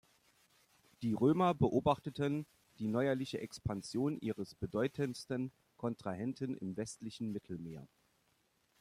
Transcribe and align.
Die 1.03 1.13
Römer 1.13 1.53
beobachteten 1.53 2.47
die 2.79 2.87
neuerliche 2.87 3.39
Expansion 3.39 4.17
ihres 4.19 4.55
bedeutendsten 4.55 5.51
Kontrahenten 5.77 6.57
im 6.57 6.75
westlichen 6.75 7.31
Mittelmeer. 7.31 7.87